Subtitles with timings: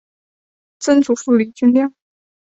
[0.79, 1.93] 曾祖父李均亮。